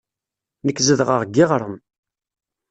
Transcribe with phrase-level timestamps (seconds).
[0.65, 1.75] Nekk zedɣeɣ deg yiɣrem.